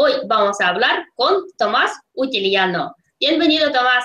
[0.00, 2.94] Hoy vamos a hablar con Tomás Utiliano.
[3.18, 4.04] Bienvenido, Tomás.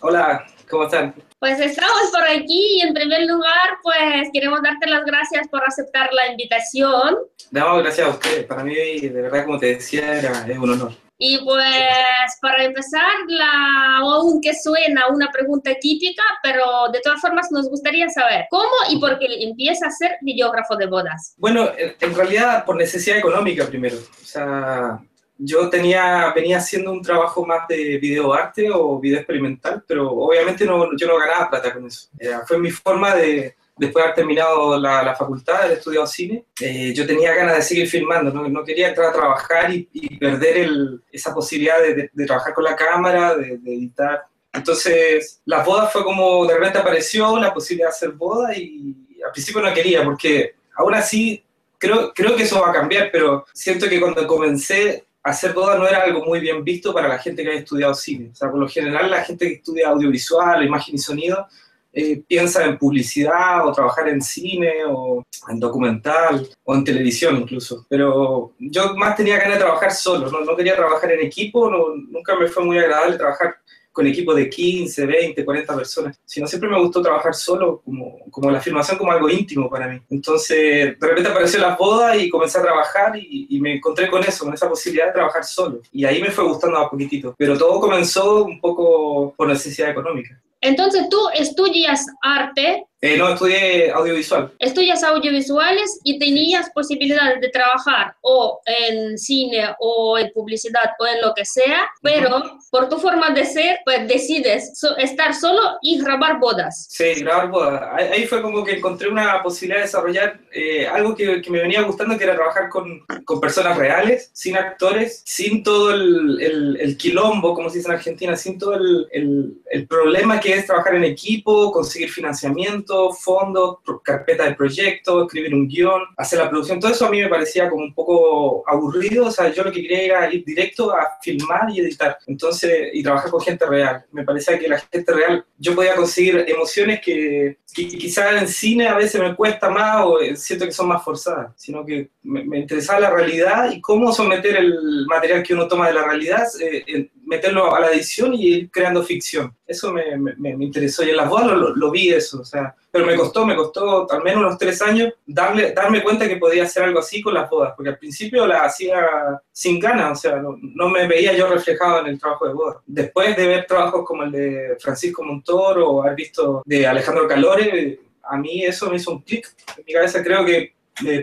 [0.00, 1.14] Hola, ¿cómo están?
[1.38, 6.12] Pues estamos por aquí y en primer lugar, pues queremos darte las gracias por aceptar
[6.12, 7.16] la invitación.
[7.52, 8.44] No, gracias a ustedes.
[8.46, 11.03] Para mí, de verdad, como te decía, era, es un honor.
[11.26, 17.70] Y pues para empezar, la, aunque suena una pregunta típica, pero de todas formas nos
[17.70, 21.34] gustaría saber cómo y por qué empieza a ser videógrafo de bodas.
[21.38, 23.96] Bueno, en realidad por necesidad económica primero.
[23.96, 25.00] O sea,
[25.38, 30.94] yo tenía, venía haciendo un trabajo más de videoarte o video experimental, pero obviamente no,
[30.94, 32.10] yo no ganaba plata con eso.
[32.46, 37.06] fue mi forma de, después de haber terminado la, facultad, haber estudiado cine, eh, yo
[37.06, 39.84] tenía ganas de seguir filmando, no, no quería entrar a trabajar y,
[40.18, 44.24] perder el, esa posibilidad de, de, trabajar con la cámara, de, editar.
[44.52, 49.32] Entonces, las bodas fue como de repente apareció la posibilidad de hacer boda y al
[49.32, 51.44] principio no quería porque aún así
[51.78, 55.88] creo, creo que eso va a cambiar, pero siento que cuando comencé hacer bodas no
[55.88, 58.30] era algo muy bien visto para la gente que haya estudiado cine.
[58.32, 61.48] O sea, por lo general la gente que estudia audiovisual, imagen y sonido,
[61.94, 67.86] eh, piensa en publicidad o trabajar en cine o en documental o en televisión incluso.
[67.88, 71.94] Pero yo más tenía ganas de trabajar solo, no, no quería trabajar en equipo, no,
[71.96, 73.56] nunca me fue muy agradable trabajar
[73.94, 78.50] con equipo de 15, 20, 40 personas, sino siempre me gustó trabajar solo, como, como
[78.50, 80.00] la filmación como algo íntimo para mí.
[80.10, 84.24] Entonces, de repente apareció la boda y comencé a trabajar y, y, me encontré con
[84.24, 85.80] eso, con esa posibilidad de trabajar solo.
[85.92, 87.36] Y ahí me fue gustando a poquitito.
[87.38, 90.42] Pero todo comenzó un poco por necesidad económica.
[90.64, 94.50] Entonces tú estudias arte eh, no, estudié audiovisual.
[94.58, 101.20] Estudias audiovisuales y tenías posibilidades de trabajar o en cine o en publicidad o en
[101.20, 106.40] lo que sea, pero por tu forma de ser, pues decides estar solo y grabar
[106.40, 106.86] bodas.
[106.88, 107.82] Sí, grabar bodas.
[107.92, 111.82] Ahí, fue como que encontré una posibilidad de desarrollar eh, algo que, que, me venía
[111.82, 116.96] gustando, que era trabajar con, con personas reales, sin actores, sin todo el, el, el,
[116.96, 121.04] quilombo, como se dice en Argentina, sin todo el, el problema que es trabajar en
[121.04, 127.06] equipo, conseguir financiamiento fondos, carpeta de proyecto, escribir un guion, hacer la producción, todo eso
[127.06, 130.32] a mí me parecía como un poco aburrido, o sea, yo lo que quería era
[130.32, 134.04] ir directo a filmar y editar, entonces, y trabajar con gente real.
[134.12, 138.94] Me parecía que la gente real, yo podía conseguir emociones que, quizás en cine a
[138.94, 143.10] veces me cuesta más o siento que son más forzadas, sino que me, interesaba la
[143.10, 147.80] realidad y cómo someter el material que uno toma de la realidad, eh, meterlo a
[147.80, 149.54] la edición y ir creando ficción.
[149.66, 153.06] Eso me, me, interesó y en las bodas lo, lo vi eso, o sea, pero
[153.06, 156.84] me costó, me costó al menos unos tres años darle, darme cuenta que podía hacer
[156.84, 159.04] algo así con las bodas, porque al principio la hacía
[159.50, 162.76] sin ganas, o sea, no, me veía yo reflejado en el trabajo de bodas.
[162.86, 167.98] Después de ver trabajos como el de Francisco Montoro o haber visto de Alejandro Calore,
[168.22, 170.74] a mí eso me hizo un clic en mi cabeza, creo que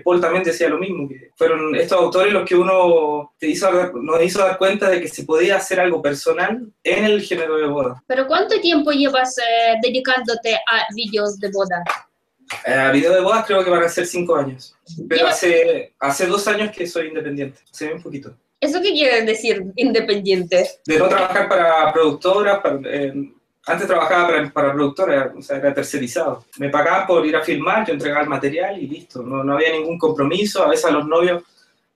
[0.04, 4.22] Paul también decía lo mismo, que fueron estos autores los que uno te hizo, nos
[4.22, 8.04] hizo dar cuenta de que se podía hacer algo personal en el género de boda.
[8.08, 11.84] ¿Pero cuánto tiempo llevas eh, dedicándote a vídeos de boda?
[12.66, 14.76] Eh, a videos de bodas creo que van a ser cinco años,
[15.08, 18.36] pero hace, hace dos años que soy independiente, se ve un poquito.
[18.60, 20.70] ¿Eso qué quiere decir, independiente?
[20.86, 22.80] De no trabajar para productoras, para,
[23.66, 26.46] antes trabajaba para, para productora, o sea, era tercerizado.
[26.58, 29.22] Me pagaban por ir a filmar, yo entregaba el material y listo.
[29.22, 30.64] No, no había ningún compromiso.
[30.64, 31.44] A veces a los novios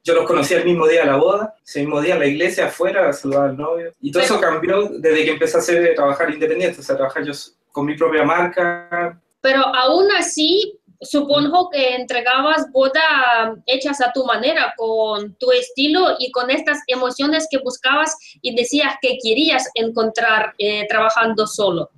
[0.06, 2.68] yo los conocía el mismo día de la boda, ese mismo día en la iglesia
[2.68, 3.92] afuera, saludaba al novio.
[4.00, 7.34] Y todo eso cambió desde que empecé a hacer, trabajar independiente, o sea, trabajar yo
[7.72, 9.20] con mi propia marca.
[9.42, 16.32] Pero aún así, supongo que entregabas boda hechas a tu manera, con tu estilo y
[16.32, 21.90] con estas emociones que buscabas y decías que querías encontrar eh, trabajando solo.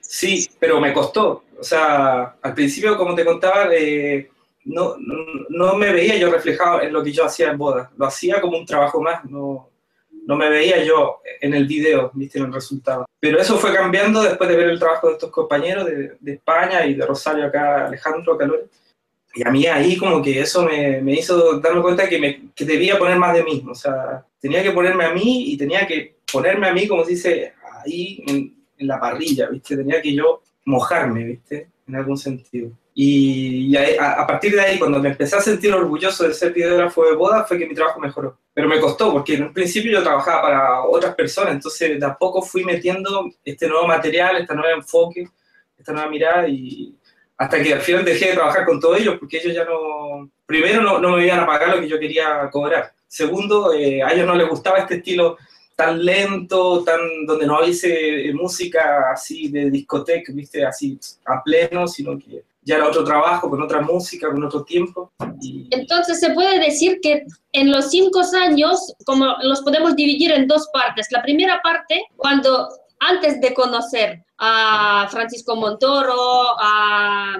[0.00, 1.44] Sí, pero me costó.
[1.58, 4.30] O sea, al principio, como te contaba, eh,
[4.64, 4.96] no,
[5.48, 7.90] no, me veía yo reflejado en lo que yo hacía en boda.
[7.96, 9.70] Lo hacía como un trabajo más, no,
[10.28, 13.06] no me veía yo en el video, viste, en el resultado.
[13.18, 16.92] Pero eso fue cambiando después de ver el trabajo de estos compañeros de, España y
[16.92, 18.66] de Rosario acá, Alejandro Calores.
[19.34, 22.66] Y a mí ahí como que eso me, me hizo darme cuenta que, me, que
[22.66, 23.64] debía poner más de mí.
[23.70, 27.12] O sea, tenía que ponerme a mí y tenía que ponerme a mí, como se
[27.12, 29.78] dice, ahí en, en la parrilla, ¿viste?
[29.78, 31.68] Tenía que yo mojarme, ¿viste?
[31.86, 32.70] En algún sentido.
[33.00, 37.14] Y, a, partir de ahí, cuando me empecé a sentir orgulloso de ser videógrafo de
[37.14, 38.36] boda, fue que mi trabajo mejoró.
[38.52, 42.18] Pero me costó, porque en un principio yo trabajaba para otras personas, entonces de a
[42.18, 45.28] poco fui metiendo este nuevo material, este nuevo enfoque,
[45.78, 46.92] esta nueva mirada, y
[47.36, 50.82] hasta que al final dejé de trabajar con todos ellos, porque ellos ya no, primero
[50.82, 52.92] no, no me iban a pagar lo que yo quería cobrar.
[53.06, 55.36] Segundo, eh, a ellos no les gustaba este estilo
[55.76, 62.18] tan lento, tan donde no hubiese música así de discoteca, viste, así a pleno, sino
[62.18, 65.10] que ya era otro trabajo, con otra música, con otro tiempo.
[65.70, 70.68] Entonces se puede decir que en los cinco años, como los podemos dividir en dos
[70.70, 71.06] partes.
[71.10, 72.68] La primera parte, cuando
[73.00, 77.38] antes de conocer a Francisco Montoro, a,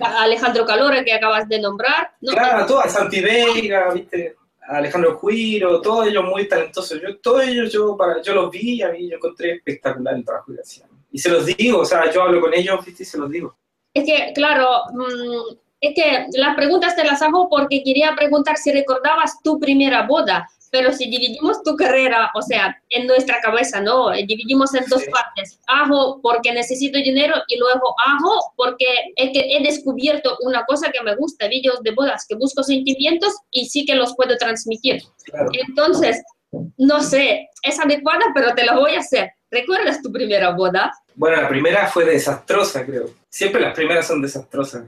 [0.00, 2.10] Alejandro Calora, que acabas de nombrar.
[2.22, 4.36] Claro, todo, a Santi Vega, ¿viste?
[4.68, 6.98] a Alejandro Juiro, todos ellos muy talentosos.
[6.98, 10.24] Yo, todos ellos yo, para, yo los vi y a mí yo encontré espectacular el
[10.24, 10.88] trabajo que hacían.
[11.10, 13.02] Y se los digo, o sea, yo hablo con ellos ¿viste?
[13.02, 13.54] y se los digo.
[13.94, 18.72] Es que, claro, mm, es que las preguntas te las hago porque quería preguntar si
[18.72, 24.10] recordabas tu primera boda, pero si dividimos tu carrera, o sea, en nuestra cabeza, ¿no?
[24.12, 25.60] Dividimos en dos partes.
[25.66, 28.86] Hago porque necesito dinero y luego hago porque
[29.16, 33.66] he, he descubierto una cosa que me gusta, vídeos de bodas, que busco sentimientos y
[33.66, 35.02] sí que los puedo transmitir.
[35.68, 36.22] Entonces,
[36.78, 39.30] no sé, es adecuada, pero te lo voy a hacer.
[39.50, 40.90] ¿Recuerdas tu primera boda?
[41.14, 43.10] Bueno, la primera fue desastrosa, creo.
[43.28, 44.84] Siempre las primeras son desastrosas.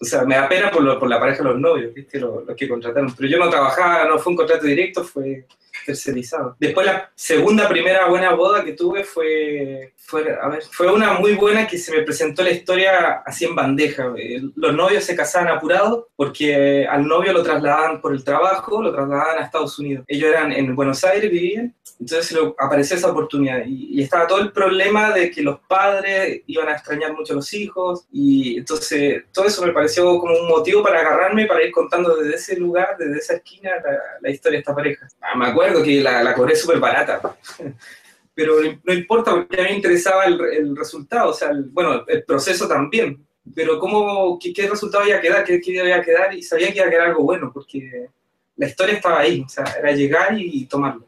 [0.00, 2.20] O sea, me da pena por, por la pareja de los novios, ¿viste?
[2.20, 3.14] Los, los, que contrataron.
[3.16, 5.46] Pero yo no trabajaba, no fue un contrato directo, fue
[5.84, 6.56] tercerizado.
[6.58, 11.92] Después la segunda, primera buena boda que tuve fue, fue, una muy buena que se
[11.92, 14.12] me presentó la historia así en bandeja.
[14.56, 19.38] Los novios se casaban apurados porque al novio lo trasladaban por el trabajo, lo trasladaban
[19.38, 20.04] a Estados Unidos.
[20.08, 24.52] Ellos eran en Buenos Aires, vivían, entonces apareció esa oportunidad y, y estaba todo el
[24.52, 29.46] problema de que los padres iban a extrañar mucho a los hijos y entonces todo
[29.46, 33.18] eso me pareció como un motivo para agarrarme para ir contando desde ese lugar, desde
[33.18, 35.08] esa esquina, la, la historia de esta pareja.
[35.20, 37.20] Ah, me acuerdo que la, la cobré súper barata,
[38.34, 42.04] pero no importa porque a mí me interesaba el, el resultado, o sea, el, bueno,
[42.06, 46.02] el proceso también, pero cómo, qué, qué resultado iba a quedar, qué, qué iba a
[46.02, 48.08] quedar, y sabía que iba a quedar algo bueno, porque
[48.56, 51.06] la historia estaba ahí, o sea, era llegar y tomarlo.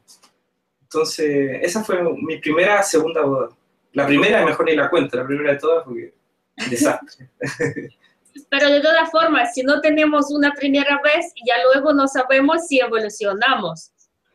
[0.94, 3.48] Entonces, esa fue mi primera, segunda boda.
[3.92, 6.14] La primera, mejor ni la cuento, la primera de todas, porque
[6.70, 7.30] desastre.
[8.48, 12.80] Pero de todas formas, si no tenemos una primera vez, ya luego no sabemos si
[12.80, 13.92] evolucionamos.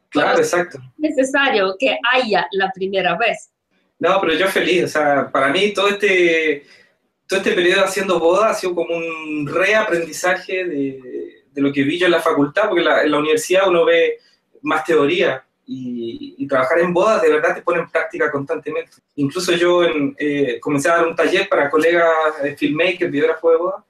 [0.09, 0.79] Claro, exacto.
[1.01, 3.51] Es necesario que haya la primera vez.
[3.99, 6.65] No, pero yo feliz, o sea, para mí todo este,
[7.27, 11.99] todo este periodo haciendo boda ha sido como un reaprendizaje de, de lo que vi
[11.99, 14.19] yo en la facultad, porque en la universidad uno ve
[14.61, 18.91] más teoría, y, trabajar en bodas de verdad te pone en práctica constantemente.
[19.15, 22.09] Incluso yo en, eh, comencé a dar un taller para colegas
[22.43, 23.83] eh, filmmakers, videógrafos de bodas,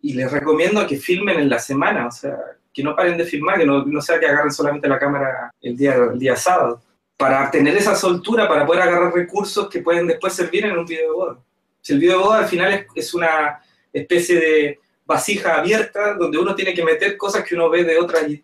[0.00, 2.36] y les recomiendo que filmen en la semana, o sea,
[2.72, 6.36] que no paren de filmar, que no, sea que agarren solamente la cámara el día,
[6.36, 6.82] sábado,
[7.16, 11.10] para tener esa soltura, para poder agarrar recursos que pueden después servir en un video
[11.10, 11.38] de boda.
[11.80, 13.60] Si el video de boda al final es, es una
[13.92, 18.20] especie de vasija abierta donde uno tiene que meter cosas que uno ve de, otra,
[18.20, 18.42] de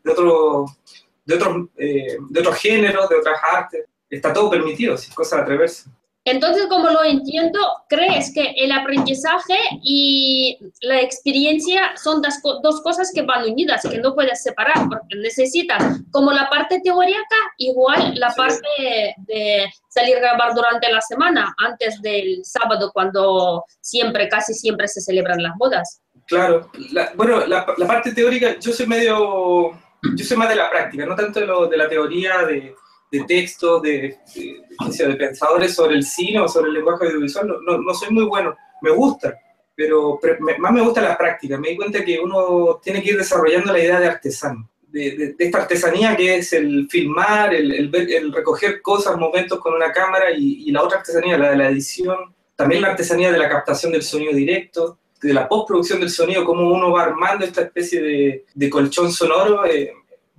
[1.25, 3.85] de otros, eh, de otros géneros, de otras artes.
[4.09, 5.91] Está todo permitido, es cosa de atreverse.
[6.25, 7.59] Entonces, como lo entiendo,
[7.89, 13.99] ¿crees que el aprendizaje y la experiencia son das, dos cosas que van unidas, que
[13.99, 18.69] no puedes separar, porque necesitas como la parte teórica, igual la parte
[19.17, 25.01] de salir a grabar durante la semana, antes del sábado, cuando siempre, casi siempre se
[25.01, 26.03] celebran las bodas.
[26.29, 26.71] Claro,
[27.17, 29.73] bueno, la, la parte teórica, yo soy medio
[30.15, 32.75] yo soy más de la práctica, no tanto de, lo, de la teoría de,
[33.13, 37.95] de textos, de, de, pensadores sobre el cine o sobre el lenguaje audiovisual, no, no,
[37.95, 39.39] soy muy bueno, me gusta,
[39.77, 40.19] pero,
[40.59, 43.79] más me gusta la práctica, me di cuenta que uno tiene que ir desarrollando la
[43.79, 49.61] idea de artesano, de, esta artesanía que es el filmar, el, el, recoger cosas, momentos
[49.61, 53.31] con una cámara y, y, la otra artesanía, la de la edición, también la artesanía
[53.31, 57.45] de la captación del sonido directo, de la postproducción del sonido, cómo uno va armando
[57.45, 59.93] esta especie de, de colchón sonoro, eh,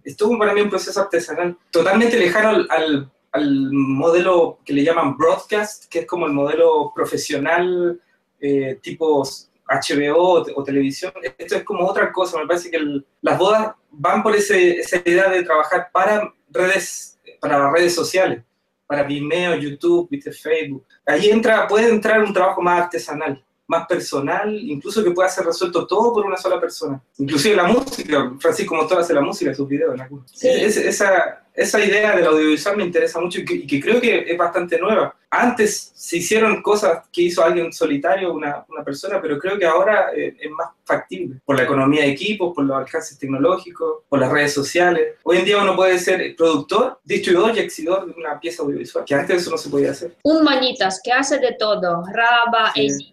[0.03, 5.85] estuvo para mí un proceso artesanal totalmente lejano al, al, modelo que le llaman broadcast,
[5.89, 7.99] que es como el modelo profesional
[8.39, 9.23] eh, tipo
[9.67, 11.13] HBO o, televisión.
[11.37, 12.79] Esto es como otra cosa, me parece que
[13.21, 18.43] las bodas van por ese, esa idea de trabajar para redes, para redes sociales,
[18.85, 20.85] para Vimeo, YouTube, Facebook.
[21.05, 25.87] Ahí entra, puede entrar un trabajo más artesanal más personal, incluso que pueda ser resuelto
[25.87, 27.01] todo por una sola persona.
[27.17, 29.99] Inclusive la música, Francisco Motor hace la música de sus videos.
[30.41, 35.15] esa, esa idea del audiovisual me interesa mucho y que, creo que es bastante nueva.
[35.29, 40.11] Antes se hicieron cosas que hizo alguien solitario, una, una persona, pero creo que ahora
[40.15, 44.31] eh, es más factible por la economía de equipos, por los alcances tecnológicos, por las
[44.31, 45.15] redes sociales.
[45.23, 49.15] Hoy en día uno puede ser productor, distribuidor y exhibidor de una pieza audiovisual, que
[49.15, 50.15] antes eso no se podía hacer.
[50.23, 53.12] Un manitas que hace de todo, graba, sí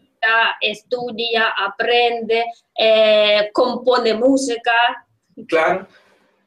[0.61, 2.45] estudia, aprende,
[2.77, 4.73] eh, compone música.
[5.47, 5.87] Claro.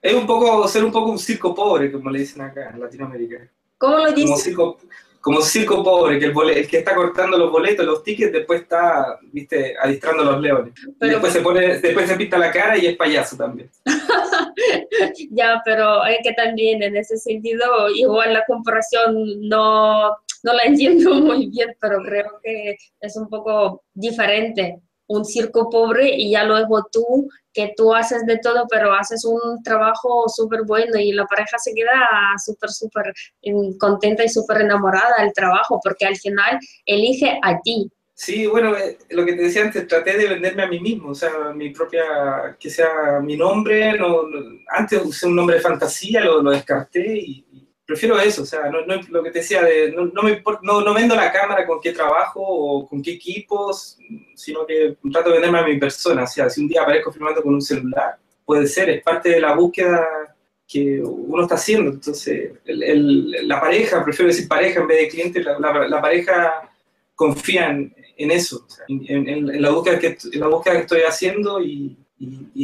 [0.02, 3.50] Es un poco, ser un poco un circo pobre, como le dicen acá en Latinoamérica.
[3.78, 4.54] ¿Cómo lo dicen?
[4.54, 4.78] Como,
[5.24, 9.74] como circo pobre, que el, que está cortando los boletos, los tickets, después está, viste,
[9.82, 10.74] adistrando los leones.
[11.00, 13.72] después se pone, después se pinta la cara y es payaso también.
[15.32, 21.16] ya, pero es que también en ese sentido, igual la comparación no, no la entiendo
[21.16, 26.88] muy bien, pero creo que es un poco diferente un circo pobre y ya luego
[26.92, 31.58] tú, que tú haces de todo, pero haces un trabajo súper bueno y la pareja
[31.58, 32.10] se queda
[32.44, 33.14] súper, súper
[33.80, 37.92] contenta y súper enamorada del trabajo porque al final elige a ti.
[38.24, 41.14] Sí, bueno, eh, lo que te decía antes, traté de venderme a mí mismo, o
[41.16, 44.22] sea, mi propia, que sea mi nombre, no,
[44.70, 47.46] antes usé un nombre de fantasía, lo, descarté y,
[47.86, 50.94] prefiero eso, o sea, no, no, lo que te decía, de, no, me no, no,
[50.94, 53.98] vendo la cámara con qué trabajo o con qué equipos,
[54.36, 57.44] sino que trato de venderme a mi persona, o sea, si un día aparezco filmando
[57.44, 58.16] con un celular,
[58.46, 60.08] puede ser, es parte de la búsqueda
[60.66, 65.44] que uno está haciendo, entonces el, la pareja, prefiero decir pareja en vez de cliente,
[65.44, 66.72] la, la, pareja
[67.16, 71.62] confía en, en eso, en, en, la búsqueda que, en la búsqueda que estoy haciendo
[71.62, 71.98] y,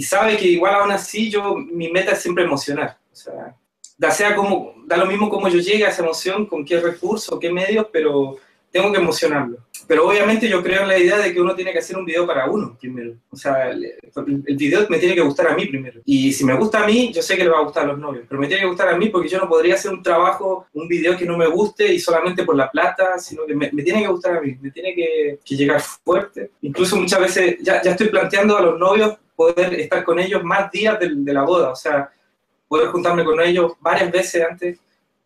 [0.04, 3.56] sabe que igual aún así yo, mi meta es siempre emocionar, o sea,
[3.98, 7.38] da, sea como, da lo mismo como yo llegue a esa emoción, con qué recursos,
[7.40, 8.38] qué medios, pero
[8.72, 9.58] tengo que emocionarlo.
[9.90, 12.28] Pero obviamente yo creo en la idea de que uno tiene que hacer un video
[12.28, 13.16] para uno primero.
[13.32, 13.96] O sea, el,
[14.46, 16.00] el, video me tiene que gustar a mí primero.
[16.06, 17.98] Y si me gusta a mí, yo sé que le va a gustar a los
[17.98, 18.26] novios.
[18.30, 20.88] Pero me tiene que gustar a mí porque yo no podría hacer un trabajo, un
[20.88, 24.04] video que no me guste y solamente por la plata, sino que me, me tiene
[24.04, 24.56] que gustar a mí.
[24.62, 26.52] Me tiene que, que llegar fuerte.
[26.62, 30.70] Incluso muchas veces ya, ya, estoy planteando a los novios poder estar con ellos más
[30.70, 31.72] días de, de la boda.
[31.72, 32.12] O sea,
[32.68, 34.78] poder juntarme con ellos varias veces antes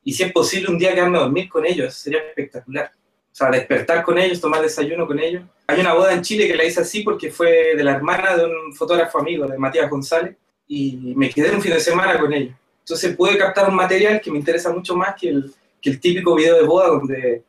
[0.06, 2.90] y si es posible un día quedarme a dormir con ellos, sería espectacular.
[3.34, 5.42] O sea, despertar con ellos, tomar desayuno con ellos.
[5.66, 8.46] Hay una boda en Chile que la hice así porque fue de la hermana de
[8.46, 10.38] un fotógrafo amigo, de Matías González,
[10.68, 12.54] y me quedé un fin de semana con ellos.
[12.82, 16.36] Entonces pude captar un material que me interesa mucho más que el, que el típico
[16.36, 17.44] video de boda donde,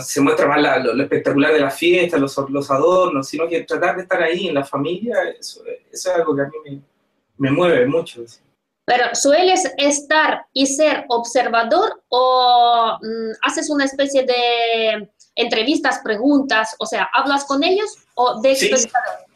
[0.00, 3.96] se muestra más la, lo, espectacular de la fiesta, los, los, adornos, sino que tratar
[3.96, 6.82] de estar ahí en la familia, eso, eso es algo que a mí me,
[7.38, 8.22] me mueve mucho.
[8.22, 8.38] Así.
[8.86, 16.86] Pero ¿sueles estar y ser observador o mm, haces una especie de entrevistas, preguntas, o
[16.86, 18.70] sea, hablas con ellos o de sí,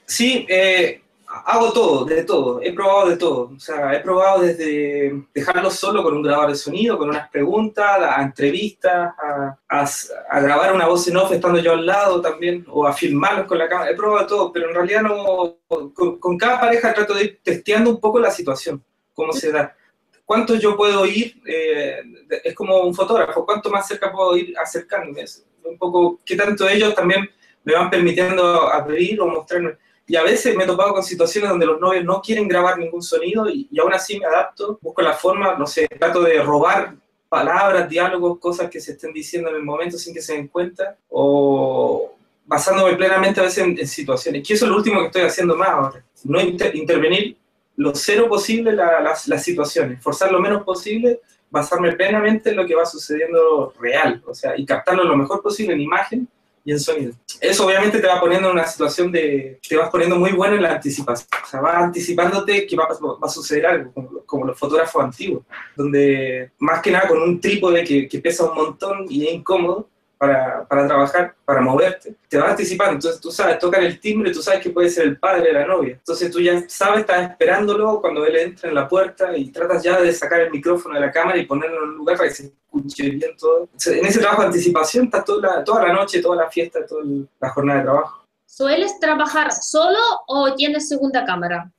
[0.06, 1.02] Sí, eh,
[1.46, 3.52] hago todo, de todo, he probado de todo.
[3.56, 8.00] O sea, he probado desde dejarlo solo con un grabador de sonido, con unas preguntas,
[8.00, 9.88] a entrevistas, a, a,
[10.30, 13.58] a, grabar una voz en off estando yo al lado también, o a filmarlos con
[13.58, 13.92] la cámara.
[13.92, 15.58] He probado de todo, pero en realidad no.
[15.68, 18.82] Con, con cada pareja trato de ir testeando un poco la situación
[19.20, 19.76] cómo se da.
[20.24, 21.40] ¿Cuánto yo puedo ir?
[21.46, 22.00] Eh,
[22.44, 25.24] es como un fotógrafo, ¿cuánto más cerca puedo ir acercándome?
[25.64, 27.28] Un poco, ¿qué tanto ellos también
[27.64, 29.76] me van permitiendo abrir o mostrarme?
[30.06, 33.02] Y a veces me he topado con situaciones donde los novios no quieren grabar ningún
[33.02, 36.94] sonido y, y aún así me adapto, busco la forma, no sé, trato de robar
[37.28, 40.96] palabras, diálogos, cosas que se estén diciendo en el momento sin que se den cuenta,
[41.08, 42.12] o
[42.44, 44.46] basándome plenamente a veces en, en situaciones.
[44.46, 46.04] Que eso es lo último que estoy haciendo más ahora.
[46.24, 47.36] No inter intervenir
[47.76, 51.20] lo cero posible la, las, las situaciones, forzar lo menos posible,
[51.50, 55.74] basarme plenamente en lo que va sucediendo real, o sea, y captarlo lo mejor posible
[55.74, 56.28] en imagen
[56.64, 57.12] y en sonido.
[57.40, 60.62] Eso obviamente te va poniendo en una situación de, te vas poniendo muy bueno en
[60.62, 62.88] la anticipación, o sea, vas anticipándote que va,
[63.20, 65.42] a suceder algo, como, como, los fotógrafos antiguos,
[65.74, 69.88] donde más que nada con un trípode que, que pesa un montón y es incómodo,
[70.20, 72.92] para, para, trabajar, para moverte, te vas anticipando.
[72.92, 75.66] Entonces tú sabes, tocan el timbre, tú sabes que puede ser el padre de la
[75.66, 75.94] novia.
[75.94, 79.98] Entonces tú ya sabes, estás esperándolo cuando él entra en la puerta y tratas ya
[79.98, 82.42] de sacar el micrófono de la cámara y ponerlo en un lugar para que se
[82.48, 83.70] escuche bien todo.
[83.86, 87.02] En ese trabajo de anticipación estás toda la, toda la noche, toda la fiesta, toda
[87.40, 88.26] la jornada de trabajo.
[88.44, 91.72] ¿Sueles trabajar solo o tienes segunda cámara?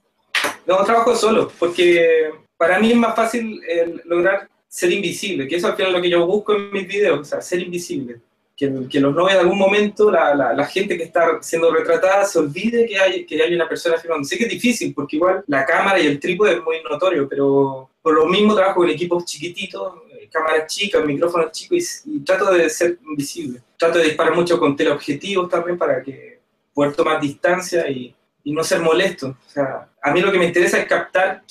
[0.66, 5.68] No, trabajo solo, porque para mí es más fácil eh, lograr ser invisible, que eso
[5.68, 8.20] al final es lo que yo busco en mis videos, o sea, ser invisible
[8.62, 12.26] que, que, los novios en algún momento, la, la, la, gente que está siendo retratada
[12.26, 14.24] se olvide que hay, que hay una persona filmando.
[14.24, 17.90] Sé que es difícil, porque igual la cámara y el trípode es muy notorio, pero
[18.04, 22.54] por lo mismo trabajo con equipos chiquititos, eh, cámaras chicas, micrófonos chicos, y, y, trato
[22.54, 23.64] de ser invisible.
[23.78, 26.40] Trato de disparar mucho con teleobjetivos también para que
[26.72, 29.30] poder tomar distancia y, y no ser molesto.
[29.30, 31.42] O sea, a mí lo que me interesa es captar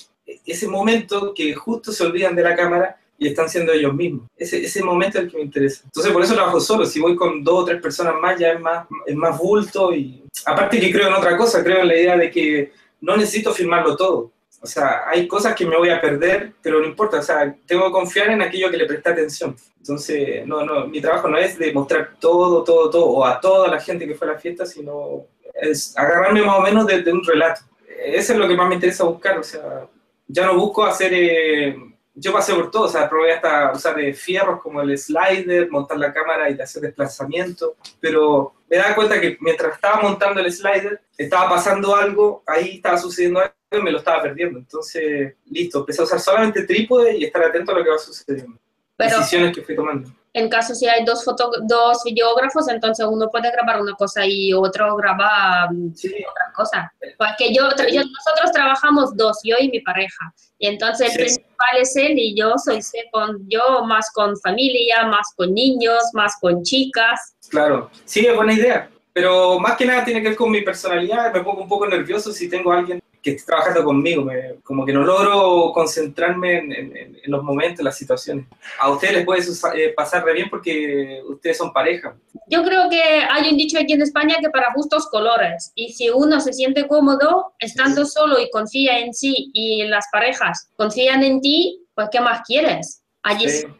[0.46, 4.26] ese momento que justo se olvidan de la cámara y están siendo ellos mismos.
[4.34, 5.82] Ese, ese momento es el que me interesa.
[5.84, 6.86] Entonces por eso trabajo solo.
[6.86, 10.24] Si voy con dos o tres personas más ya es más, es más bulto y
[10.46, 12.72] aparte que creo en otra cosa, creo en la idea de que
[13.02, 14.32] no necesito filmarlo todo.
[14.62, 17.18] O sea, hay cosas que me voy a perder, pero no importa.
[17.18, 19.54] O sea, tengo que confiar en aquello que le presta atención.
[19.78, 23.68] Entonces, no, no, mi trabajo no es de mostrar todo, todo, todo, o a toda
[23.68, 25.26] la gente que fue a la fiesta, sino
[25.60, 27.60] es agarrarme más o menos de, de un relato.
[28.02, 29.38] Eso es lo que más me interesa buscar.
[29.38, 29.86] O sea,
[30.26, 31.12] ya no busco hacer...
[31.12, 35.70] Eh, yo pasé por todo, o sea, probé hasta usar eh, fierros como el slider,
[35.70, 40.52] montar la cámara y hacer desplazamiento, pero me daba cuenta que mientras estaba montando el
[40.52, 44.58] slider, estaba pasando algo, ahí estaba sucediendo algo y me lo estaba perdiendo.
[44.58, 48.58] Entonces, listo, empecé a usar solamente trípode y estar atento a lo que va sucediendo.
[48.98, 53.50] Decisiones que fui tomando en caso si hay dos, foto, dos videógrafos, entonces uno puede
[53.50, 56.92] grabar una cosa y otro graba mm, otra cosa.
[57.18, 60.32] Porque yo, nosotros trabajamos dos, yo y mi pareja.
[60.58, 65.32] Y entonces el principal es él y yo soy con, yo más con familia, más
[65.36, 67.34] con niños, más con chicas.
[67.48, 68.88] Claro, sí, es buena idea.
[69.12, 71.32] Pero más que nada tiene que ver con mi personalidad.
[71.32, 74.26] Me pongo un poco nervioso si tengo a alguien que esté trabajando conmigo.
[74.62, 78.46] como que no logro concentrarme en, los momentos, en las situaciones.
[78.78, 79.42] A ustedes les puede
[79.74, 82.14] eh, pasar re bien porque ustedes son pareja.
[82.46, 85.72] Yo creo que hay un dicho aquí en España que para gustos colores.
[85.74, 90.70] Y si uno se siente cómodo estando solo y confía en sí y las parejas
[90.76, 93.02] confían en ti, pues ¿qué más quieres?
[93.22, 93.74] Allí estar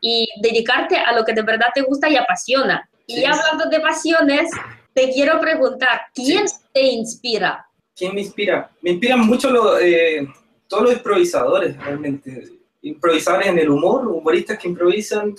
[0.00, 2.88] y dedicarte a lo que de verdad te gusta y apasiona.
[3.06, 4.50] Y hablando de pasiones,
[4.94, 7.69] te quiero preguntar, ¿quién te inspira?
[8.00, 8.70] ¿Quién me inspira?
[8.80, 10.26] Me inspiran mucho eh,
[10.66, 12.48] todos los improvisadores, realmente.
[12.80, 15.34] Improvisadores en el humor, humoristas que improvisan.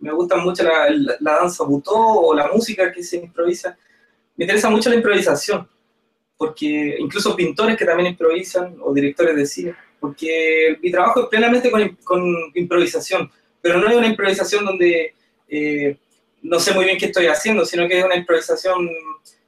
[0.00, 3.76] Me gusta mucho la, danza butó o la música que se improvisa.
[4.34, 5.68] Me interesa mucho la improvisación,
[6.38, 11.70] porque incluso pintores que también improvisan o directores de cine, porque mi trabajo es plenamente
[11.70, 13.30] con, improvisación,
[13.60, 15.12] pero no es una improvisación donde
[15.48, 15.98] eh,
[16.40, 18.88] no sé muy bien qué estoy haciendo, sino que es una improvisación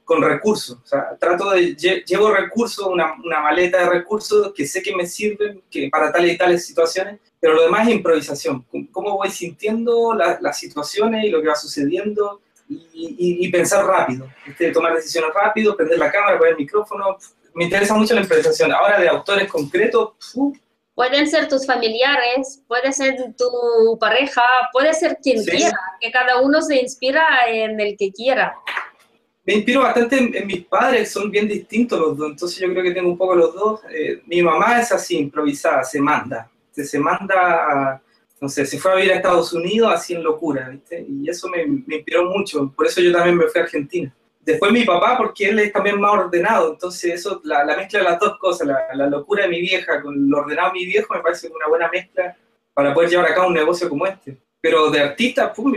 [0.09, 0.75] con recursos.
[0.83, 5.05] O sea, trato de, llevo recursos, una, una, maleta de recursos que sé que me
[5.05, 8.65] sirven que para tales y tales situaciones, pero lo demás es improvisación.
[8.91, 14.27] Cómo voy sintiendo las situaciones y lo que va sucediendo y, y, pensar rápido.
[14.73, 17.19] Tomar decisiones rápido, prender la cámara, poner el micrófono.
[17.53, 18.71] Me interesa mucho la improvisación.
[18.71, 20.13] Ahora de autores concretos,
[20.95, 24.41] Pueden ser tus familiares, puede ser tu pareja,
[24.73, 28.53] puede ser quien quiera, que cada uno se inspira en el que quiera.
[29.49, 32.91] Me inspiro bastante en, mis padres, son bien distintos los dos, entonces yo creo que
[32.91, 33.81] tengo un poco los dos.
[33.91, 37.99] Eh, mi mamá es así, improvisada, se manda, se, se manda,
[38.39, 41.03] no sé, se fue a vivir a Estados Unidos así en locura, ¿viste?
[41.09, 44.15] Y eso me, me inspiró mucho, por eso yo también me fui a Argentina.
[44.41, 48.05] Después mi papá, porque él es también más ordenado, entonces eso, la, la mezcla de
[48.05, 51.21] las dos cosas, la, locura de mi vieja con lo ordenado de mi viejo, me
[51.21, 52.37] parece una buena mezcla
[52.71, 54.37] para poder llevar a cabo un negocio como este.
[54.61, 55.73] Pero de artista, pum,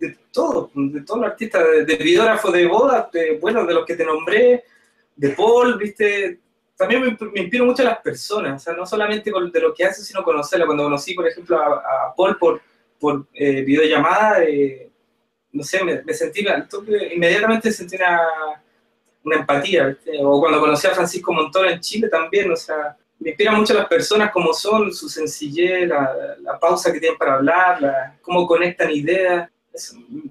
[0.00, 3.84] de todo, de todos los artistas, de, de videógrafos de bodas, de, bueno, de los
[3.84, 4.64] que te nombré,
[5.14, 6.40] de Paul, viste,
[6.80, 10.02] también me, inspiro mucho a las personas, o sea, no solamente de lo que hace,
[10.02, 10.64] sino conocerla.
[10.64, 12.62] Cuando conocí, por ejemplo, a, Paul por,
[12.98, 14.90] por eh, videollamada, eh,
[15.52, 16.42] no sé, me, sentí,
[17.12, 18.20] inmediatamente sentí una,
[19.24, 23.52] una empatía, o cuando conocí a Francisco Montoro en Chile también, o sea, me inspira
[23.52, 28.90] mucho las personas como son, su sencillez, la, pausa que tienen para hablar, cómo conectan
[28.90, 29.50] ideas,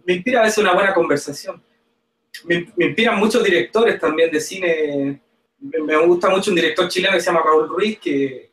[0.06, 1.62] me inspira a veces una buena conversación.
[2.46, 5.22] Me, me inspiran muchos directores también de cine,
[5.60, 8.50] me, gusta mucho un director chileno que se llama Raúl Ruiz, que,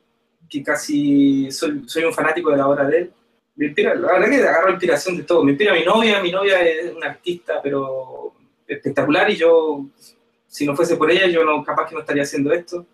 [0.49, 3.13] que casi soy, soy un fanático de la obra de él
[3.57, 5.43] me inspira, la verdad que agarro inspiración de todo.
[5.43, 8.33] Me inspira mi novia, mi novia es una artista, pero
[8.67, 9.83] espectacular, y yo,
[10.47, 12.85] si no fuese por ella, yo no, capaz que no estaría haciendo esto.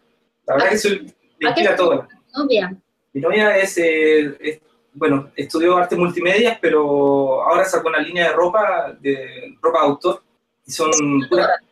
[0.48, 2.08] La verdad que soy, me inspira todo.
[2.34, 2.74] Novia.
[3.12, 4.62] Mi novia es, eh,
[4.94, 10.24] bueno, estudió arte multimedia, pero ahora sacó una línea de ropa, de ropa de autor,
[10.66, 10.92] y son,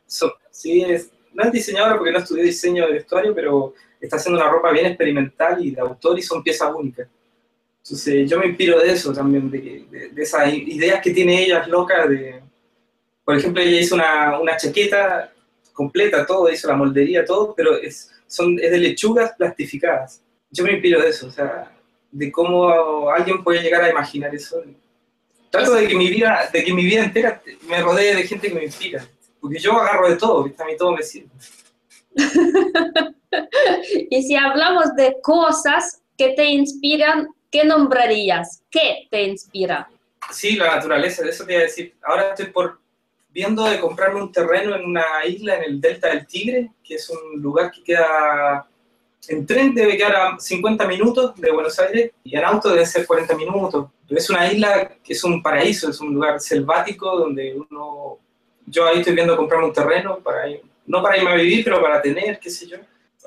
[0.08, 4.42] son sí, es, no es diseñadora porque no estudió diseño de vestuario, pero está haciendo
[4.42, 7.08] una ropa bien experimental y de autor y son piezas únicas.
[7.84, 12.10] Entonces yo me inspiro de eso también, de, esas ideas que tiene ella locas.
[12.10, 12.42] De,
[13.24, 15.32] por ejemplo, ella hizo una, una, chaqueta
[15.74, 20.22] completa, todo, hizo la moldería, todo, pero es, son, es de lechugas plastificadas.
[20.52, 21.72] Yo me inspiro de eso, o sea,
[22.12, 24.64] de cómo alguien puede llegar a imaginar eso.
[25.50, 28.56] Trato de que mi vida, de que mi vida entera me rodee de gente que
[28.56, 29.06] me inspira,
[29.40, 31.30] porque yo agarro de todo, a mí todo me sirve.
[34.10, 38.64] y si hablamos de cosas que te inspiran ¿qué nombrarías?
[38.72, 39.90] ¿Qué te inspira?
[40.32, 41.94] Sí, la naturaleza, de eso te iba a decir.
[42.02, 42.80] Ahora estoy por
[43.30, 47.10] viendo de comprarme un terreno en una isla en el Delta del Tigre, que es
[47.10, 48.68] un lugar que queda
[49.28, 53.06] en tren debe quedar a 50 minutos de Buenos Aires y en auto debe ser
[53.06, 53.88] 40 minutos.
[54.10, 58.18] es una isla que es un paraíso, es un lugar selvático donde uno...
[58.66, 60.44] Yo ahí estoy viendo comprarme un terreno, para
[60.86, 62.78] no para irme a vivir, pero para tener, qué sé yo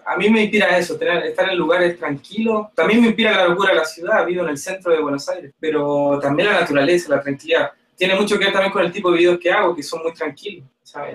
[0.06, 2.66] a mí me inspira eso, tener, estar en lugares tranquilos.
[2.74, 5.52] También me inspira la locura de la ciudad, vivo en el centro de Buenos Aires,
[5.58, 7.72] pero también la naturaleza, la tranquilidad.
[7.96, 10.12] Tiene mucho que ver también con el tipo de videos que hago, que son muy
[10.12, 10.66] tranquilos.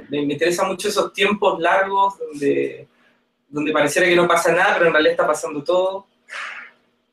[0.10, 2.88] Me, me interesa mucho esos tiempos largos donde,
[3.50, 6.08] donde pareciera que no pasa nada, pero en realidad está pasando todo.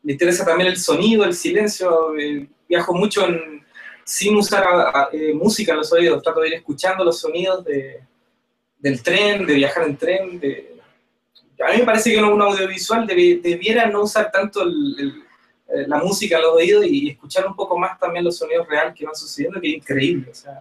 [0.03, 2.16] me interesa también el sonido, el silencio.
[2.16, 3.27] eh, viajo mucho
[4.05, 8.01] sin usar a- a- eh, música los oídos, trato de ir escuchando los sonidos de,
[8.79, 10.38] del tren, de viajar en tren.
[10.38, 10.77] de-
[11.66, 16.42] a mí me parece que un, audiovisual debiera no usar tanto eh, la música en
[16.42, 19.70] los oídos y escuchar un poco más también los sonidos reales que van sucediendo, que
[19.70, 20.31] es increíble.
[20.31, 20.61] O sea,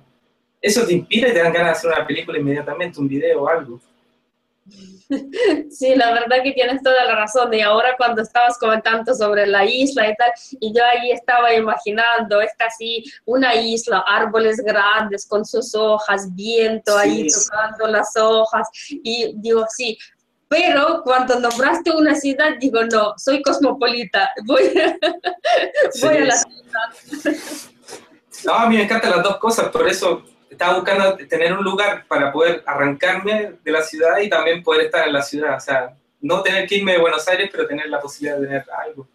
[0.59, 3.47] eso te inspira y te dan ganas de hacer una película inmediatamente, un video o
[3.47, 3.79] algo.
[5.69, 7.53] Sí, la verdad que tienes toda la razón.
[7.53, 12.41] Y ahora cuando estabas comentando sobre la isla y tal, y yo ahí estaba imaginando,
[12.41, 17.47] esta así, una isla, árboles grandes con sus hojas, viento ahí Sí.
[17.49, 19.97] tocando las hojas, y digo, sí.
[20.47, 24.63] Pero cuando nombraste una ciudad, digo, no, soy cosmopolita, voy,
[26.01, 27.31] voy a la ciudad.
[28.43, 30.23] No, a mí me encantan las dos cosas, por eso
[30.55, 35.05] estaba buscando tener un lugar para poder arrancarme de la ciudad y también poder estar
[35.07, 35.57] en la ciudad.
[35.57, 38.65] O sea, no tener que irme de Buenos Aires, pero tener la posibilidad de tener
[38.85, 39.07] algo.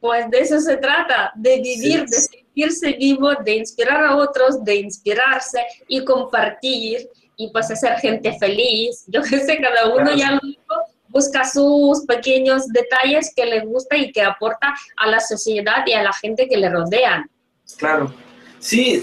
[0.00, 2.16] Pues de eso se trata, de vivir, Sí.
[2.30, 8.36] de sentirse vivo, de inspirar a otros, de inspirarse y compartir y pues hacer gente
[8.38, 9.04] feliz.
[9.08, 10.16] Yo que sé, cada uno Claro.
[10.16, 10.74] ya lo dijo,
[11.08, 16.02] busca sus pequeños detalles que le gusta y que aporta a la sociedad y a
[16.02, 17.28] la gente que le rodean.
[17.78, 18.12] Claro.
[18.58, 19.02] Sí,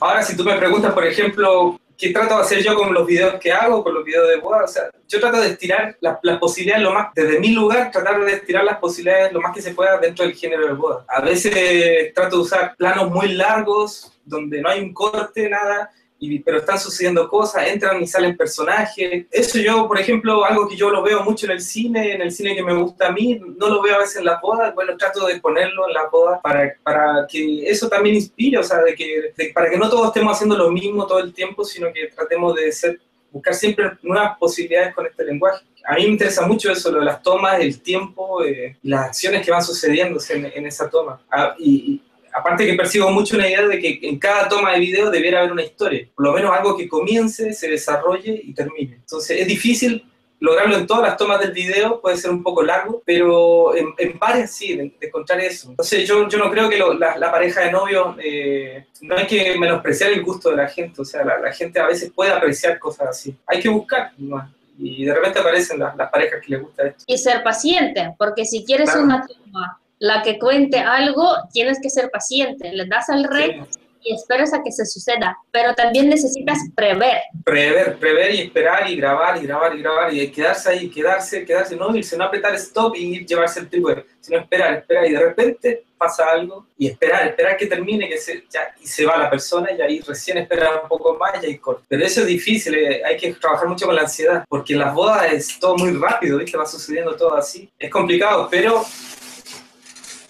[0.00, 3.34] ahora si tú me preguntas, por ejemplo, ¿qué trato de hacer yo con los videos
[3.40, 4.64] que hago, con los videos de boda?
[4.64, 8.24] O sea, yo trato de estirar las, las posibilidades lo más, desde mi lugar, tratar
[8.24, 11.04] de estirar las posibilidades lo más que se pueda dentro del género de boda.
[11.08, 16.38] A veces trato de usar planos muy largos, donde no hay un corte, nada, y,
[16.40, 19.26] pero están sucediendo cosas, entran y salen personajes.
[19.30, 22.32] Eso yo, por ejemplo, algo que yo lo veo mucho en el cine, en el
[22.32, 24.96] cine que me gusta a mí, no lo veo a veces en las bodas, bueno,
[24.96, 28.94] trato de ponerlo en las bodas para, para que eso también inspire, o sea, de
[28.94, 32.06] que, de- para que no todos estemos haciendo lo mismo todo el tiempo, sino que
[32.08, 32.98] tratemos de ser,
[33.30, 35.64] buscar siempre nuevas posibilidades con este lenguaje.
[35.88, 39.44] A mí me interesa mucho eso, lo de las tomas, el tiempo, eh, las acciones
[39.44, 41.20] que van sucediendo en, en esa toma.
[41.30, 42.00] Ah, y
[42.38, 45.52] aparte que percibo mucho una idea de que en cada toma de video debiera haber
[45.52, 48.94] una historia, por lo menos algo que comience, se desarrolle y termine.
[48.96, 50.04] Entonces es difícil
[50.38, 54.18] lograrlo en todas las tomas del video, puede ser un poco largo, pero en, en
[54.18, 55.70] varias sí, de, de encontrar eso.
[55.70, 59.26] Entonces yo, yo no creo que lo- la, la pareja de novios, eh, no hay
[59.26, 62.32] que menospreciar el gusto de la gente, o sea, la, la gente a veces puede
[62.32, 63.34] apreciar cosas así.
[63.46, 64.50] Hay que buscar, nomás.
[64.78, 67.04] y de repente aparecen las, las parejas que les gusta esto.
[67.06, 69.04] Y ser paciente, porque si quieres Claro.
[69.04, 72.70] una toma, la que cuente algo, tienes que ser paciente.
[72.72, 73.80] Le das al rey Sí.
[74.02, 77.22] y esperas a que se suceda, pero también necesitas prever.
[77.44, 81.74] prever, prever y esperar y grabar y grabar y grabar y quedarse ahí, quedarse, quedarse,
[81.74, 85.82] no irse, no apretar stop y llevarse el trípode, sino esperar, esperar y de repente
[85.98, 89.70] pasa algo y esperar, esperar que termine que se, ya, y se va la persona
[89.72, 91.82] y ahí recién esperar un poco más y ahí corta.
[91.88, 94.94] Pero eso es difícil, eh, hay que trabajar mucho con la ansiedad porque en las
[94.94, 96.56] bodas es todo muy rápido, ¿viste?
[96.56, 97.68] Va sucediendo todo así.
[97.78, 98.84] Es complicado, pero,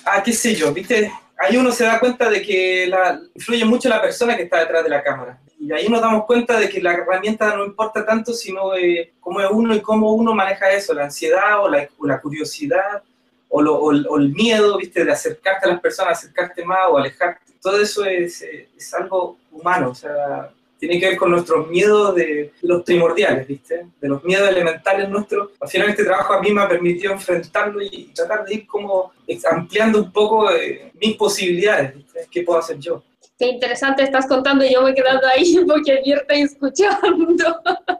[0.06, 1.12] ah, qué sé yo, ¿viste?
[1.38, 4.82] Ahí uno se da cuenta de que la, influye mucho la persona que está detrás
[4.84, 5.38] de la cámara.
[5.60, 9.40] Y ahí nos damos cuenta de que la herramienta no importa tanto, sino eh, cómo
[9.40, 13.02] es uno y cómo uno maneja eso, la ansiedad o la, o la curiosidad
[13.48, 15.04] o, lo- o o el miedo, ¿viste?
[15.04, 17.52] De acercarte a las personas, acercarte más o alejarte.
[17.60, 22.14] Todo eso es, eh, es algo humano, o sea, tiene que ver con nuestros miedos
[22.14, 23.86] de los primordiales, ¿viste?
[24.00, 25.50] De los miedos elementales nuestros.
[25.60, 29.12] Al final este trabajo a mí me ha permitido enfrentarlo y tratar de ir como
[29.50, 32.26] ampliando un poco eh, mis posibilidades, ¿viste?
[32.30, 33.02] ¿Qué puedo hacer yo?
[33.38, 37.60] Qué interesante estás contando y yo me he quedado ahí porque abierta escuchando.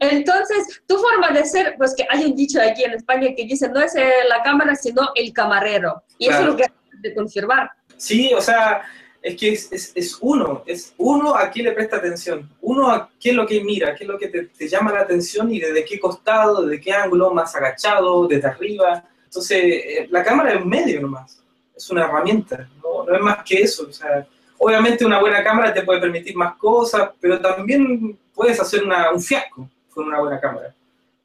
[0.00, 3.68] Entonces, tu forma de ser, pues que hay un dicho aquí en España que dice,
[3.68, 6.02] no es eh, la cámara, sino el camarero.
[6.18, 6.52] Y eso es Claro.
[6.52, 7.70] lo que acabas de confirmar.
[7.96, 8.82] Sí, o sea,
[9.28, 13.36] es que es, uno, es uno a quién le presta atención, uno a qué es
[13.36, 16.64] lo que mira, qué es lo que te, llama la atención y desde qué costado,
[16.64, 19.04] desde qué ángulo, más agachado, desde arriba.
[19.24, 21.42] Entonces, eh, la cámara es un medio nomás,
[21.76, 23.86] es una herramienta, no, es más que eso.
[23.88, 24.26] O sea,
[24.58, 29.20] obviamente una buena cámara te puede permitir más cosas, pero también puedes hacer una- un
[29.20, 30.74] fiasco con una buena cámara.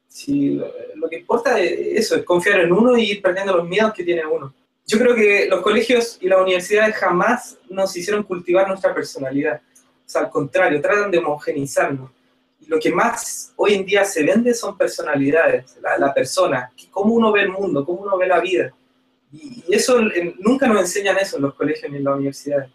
[0.08, 1.72] Si, lo, lo que importa es
[2.04, 4.52] eso, es confiar en uno y ir perdiendo los miedos que tiene uno.
[4.86, 9.60] Yo creo que los colegios y las universidades jamás nos hicieron cultivar nuestra personalidad.
[9.82, 12.10] O sea, al contrario, tratan de homogenizarnos.
[12.60, 17.14] Y lo que más hoy en día se vende son personalidades, la, la persona, cómo
[17.14, 18.72] uno ve el mundo, cómo uno ve la vida.
[19.32, 22.70] Y, y eso eh, nunca nos enseñan eso en los colegios ni en las universidades.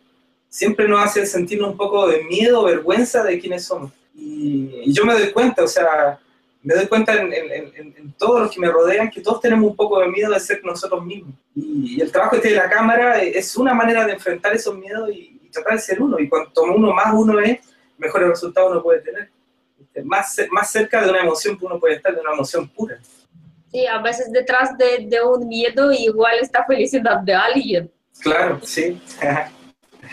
[0.50, 3.92] Siempre nos hacen sentirnos un poco de miedo, vergüenza de quiénes somos.
[4.16, 6.20] Y, y yo me doy cuenta, o sea,
[6.62, 9.70] me doy cuenta en, en- en- en todos los que me rodean que todos tenemos
[9.72, 11.34] un poco de miedo de ser nosotros mismos.
[11.56, 15.10] Y, y el trabajo este de la cámara es una manera de enfrentar esos miedos
[15.12, 16.20] y, y tratar de ser uno.
[16.20, 17.60] Y cuanto uno más uno es,
[17.98, 19.30] mejores resultados uno puede tener.
[19.78, 20.04] ¿Viste?
[20.04, 23.00] Más, más cerca de una emoción que uno puede estar, de una emoción pura.
[23.72, 27.92] Sí, a veces detrás de, de un miedo igual está felicidad de alguien.
[28.22, 29.00] Claro, sí.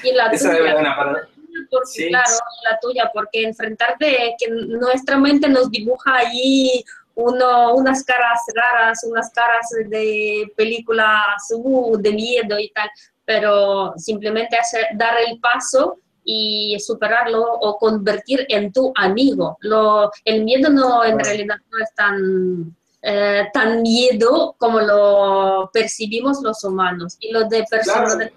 [0.02, 1.28] Y la Esa tuya, es una palabra.
[1.70, 2.08] Porque, Sí.
[2.08, 2.30] claro,
[2.70, 9.30] la tuya, porque enfrentarte, que nuestra mente nos dibuja ahí uno, unas caras raras, unas
[9.30, 12.90] caras de películas uh, de miedo y tal,
[13.24, 19.56] pero simplemente hacer, dar el paso y superarlo o convertir en tu amigo.
[19.60, 21.24] Lo, el miedo no, en Claro.
[21.24, 27.16] realidad no es tan, eh, tan miedo como lo percibimos los humanos.
[27.20, 28.30] Y lo de, personalidad,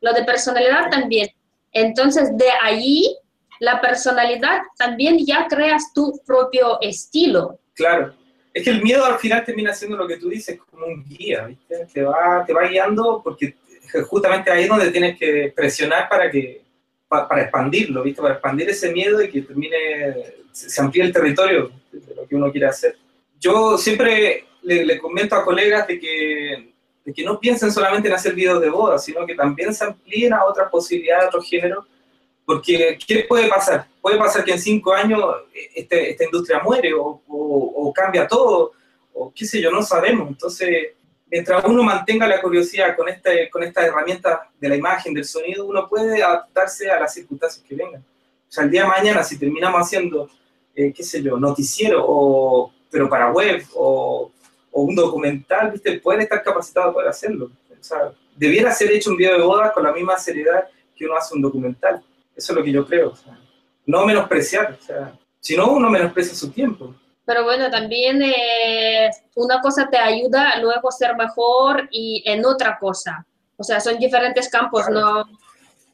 [0.00, 1.28] lo de personalidad también.
[1.78, 3.16] Entonces, de allí,
[3.60, 7.58] la personalidad también ya creas tu propio estilo.
[7.74, 8.14] Claro.
[8.54, 11.44] Es que el miedo al final termina siendo lo que tú dices, como un guía,
[11.46, 11.86] ¿viste?
[11.92, 13.54] Te va, te va guiando porque
[14.08, 16.62] justamente ahí es donde tienes que presionar para que
[17.06, 18.22] pa- para expandirlo, ¿viste?
[18.22, 19.76] Para expandir ese miedo y que termine,
[20.52, 22.96] se, se amplíe el territorio de lo que uno quiere hacer.
[23.38, 26.74] Yo siempre le, le comento a colegas de que,
[27.06, 30.32] de que no piensen solamente en hacer videos de boda, sino que también se amplíen
[30.34, 31.86] a otras posibilidades, a otros géneros,
[32.44, 33.86] porque ¿qué puede pasar?
[34.00, 35.22] Puede pasar que en cinco años
[35.72, 38.72] este, esta industria muere o, cambia todo,
[39.14, 40.28] o qué sé yo, no sabemos.
[40.28, 40.94] Entonces,
[41.30, 45.64] mientras uno mantenga la curiosidad con, este, con estas herramientas de la imagen, del sonido,
[45.64, 48.00] uno puede adaptarse a las circunstancias que vengan.
[48.00, 50.28] O sea, el día de mañana, si terminamos haciendo,
[50.74, 54.32] eh, qué sé yo, noticiero, o, pero para web, o,
[54.76, 55.98] o un documental, ¿viste?
[56.00, 57.46] Pueden estar capacitados para hacerlo.
[57.46, 61.16] O sea, debiera ser hecho un video de boda con la misma seriedad que uno
[61.16, 62.02] hace un documental.
[62.36, 63.12] Eso es lo que yo creo.
[63.12, 63.38] o sea,
[63.86, 64.76] no menospreciar.
[64.78, 66.94] O sea, si no, uno menosprecia su tiempo.
[67.24, 72.78] Pero bueno, también eh, una cosa te ayuda luego a ser mejor y en otra
[72.78, 73.26] cosa.
[73.56, 75.24] O sea, son diferentes campos, no,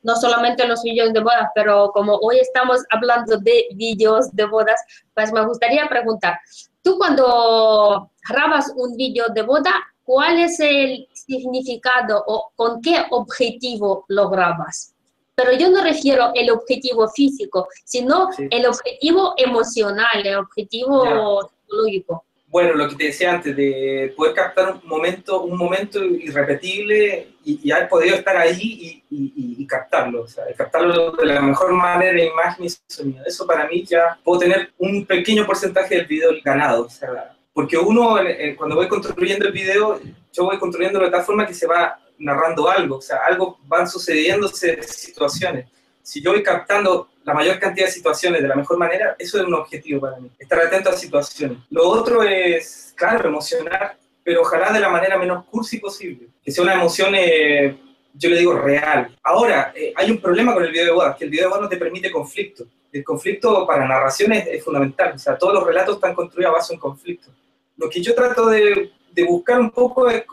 [0.02, 4.82] no solamente los vídeos de bodas, pero como hoy estamos hablando de vídeos de bodas,
[5.14, 6.40] pues me gustaría preguntar,
[6.82, 9.72] tú cuando grabas un vídeo de boda,
[10.04, 14.94] ¿cuál es el significado o con qué objetivo lo grabas?
[15.34, 18.48] Pero yo no refiero el objetivo físico, sino Sí.
[18.50, 22.24] el objetivo emocional, el objetivo psicológico.
[22.52, 27.60] Bueno, lo que te decía antes, de poder captar un momento, un momento irrepetible y,
[27.66, 31.72] y haber podido estar ahí y, y- y- captarlo, o sea, captarlo de la mejor
[31.72, 33.24] manera, imagen y sonido.
[33.24, 37.78] Eso para mí ya puedo tener un pequeño porcentaje del video ganado, o sea, porque
[37.78, 39.98] uno eh, eh, cuando voy construyendo el video,
[40.32, 43.88] yo voy construyendo de tal forma que se va narrando algo, o sea, algo van
[43.88, 45.68] sucediéndose situaciones.
[46.02, 49.44] Si yo voy captando la mayor cantidad de situaciones de la mejor manera, eso es
[49.44, 51.58] un objetivo para mí, estar atento a situaciones.
[51.70, 56.64] Lo otro es, claro, emocionar, pero ojalá de la manera menos cursi posible, que sea
[56.64, 57.76] una emoción, eh,
[58.14, 59.16] yo le digo, real.
[59.22, 61.62] Ahora, eh, hay un problema con el video de bodas, que el video de bodas
[61.62, 62.64] no te permite conflicto.
[62.92, 66.72] El conflicto para narraciones es fundamental, o sea, todos los relatos están construidos a base
[66.72, 67.30] de un conflicto.
[67.76, 70.24] Lo que yo trato de, de buscar un poco es,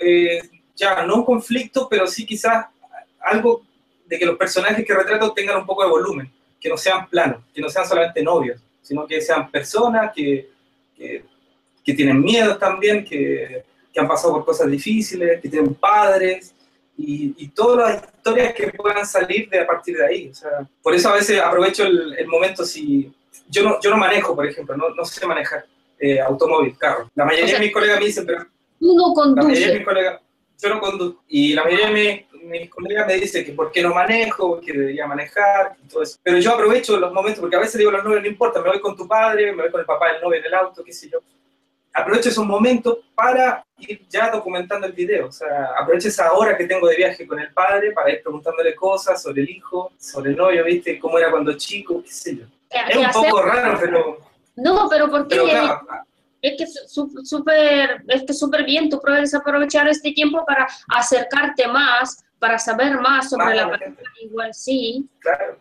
[0.00, 0.40] eh,
[0.74, 2.66] ya, no un conflicto, pero sí quizás
[3.20, 3.62] algo
[4.06, 7.42] de que los personajes que retrato tengan un poco de volumen, que no sean planos,
[7.54, 10.50] que no sean solamente novios, sino que sean personas que,
[10.96, 11.24] que,
[11.84, 16.54] que tienen miedos también, que, que, han pasado por cosas difíciles, que tienen padres,
[16.96, 20.28] y, y, todas las historias que puedan salir de a partir de ahí.
[20.30, 20.50] O sea,
[20.82, 23.12] por eso a veces aprovecho el, el momento si...
[23.48, 25.64] Yo no, yo no manejo, por ejemplo, no, no sé manejar
[25.98, 27.08] eh, automóvil, carro.
[27.14, 28.46] La mayoría o sea, de mis colegas me dicen, pero...
[28.80, 29.36] Tú no conduces.
[29.36, 30.20] La mayoría de mis colegas,
[30.60, 31.22] yo no conduzco.
[31.28, 34.72] Y la mayoría de mis, mis colegas me dicen que por qué no manejo, que
[34.72, 36.18] debería manejar, y todo eso.
[36.22, 38.68] Pero yo aprovecho los momentos, porque a veces digo a los novios, no importa, me
[38.68, 40.92] voy con tu padre, me voy con el papá del novio en el auto, qué
[40.92, 41.18] sé yo.
[41.92, 45.28] Aprovecho esos momentos para ir ya documentando el video.
[45.28, 48.74] O sea, aprovecho esa hora que tengo de viaje con el padre para ir preguntándole
[48.74, 50.98] cosas sobre el hijo, sobre el novio, ¿viste?
[50.98, 52.44] Cómo era cuando chico, qué sé yo.
[52.70, 54.18] Es un poco raro, pero...
[54.54, 55.36] No, pero ¿por qué?
[55.36, 55.80] Pero, claro,
[56.40, 56.66] es que
[57.24, 62.98] súper es que súper bien, tú puedes aprovechar este tiempo para acercarte más, para saber
[63.00, 65.08] más sobre más la persona, igual sí.
[65.20, 65.58] Claro.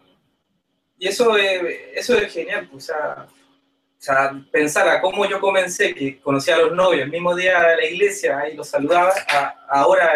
[1.00, 1.62] Y eso es,
[1.94, 6.56] eso es genial, pues, o, sea, o sea, pensar a cómo yo comencé, que conocía
[6.56, 10.12] a los novios el mismo día de la iglesia, ahí los saludaba, a, ahora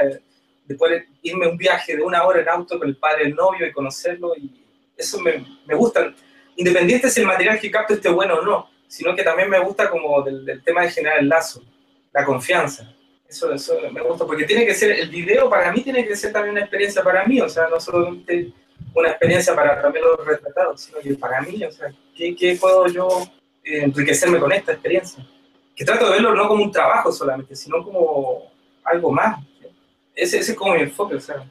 [0.65, 3.67] después de irme un viaje de una hora en auto con el padre del novio
[3.67, 4.65] y conocerlo, y
[4.97, 6.13] eso me, me gusta,
[6.55, 9.89] independiente si el material que capto esté bueno o no, sino que también me gusta
[9.89, 11.61] como del, del, tema de generar el lazo,
[12.11, 12.93] la confianza.
[13.31, 16.33] Eso, eso me gusta, porque tiene que ser, el video para mí tiene que ser
[16.33, 18.51] también una experiencia para mí, o sea, no solamente
[18.93, 22.87] una experiencia para también los retratados, sino que para mí, o sea, ¿qué, qué puedo
[22.87, 23.07] yo
[23.63, 25.25] eh, enriquecerme con esta experiencia?
[25.73, 28.51] Que trato de verlo no como un trabajo solamente, sino como
[28.83, 29.39] algo más.
[30.13, 31.49] Ese, ese es como mi enfoque, o sea,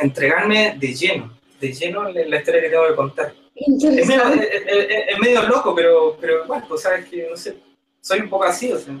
[0.00, 3.32] entregarme de lleno, de lleno en la historia que tengo que contar.
[3.54, 7.58] Es medio, es, es, es medio, loco, pero, pero bueno, pues sabes que, no sé,
[8.00, 8.92] soy un poco así, o sea.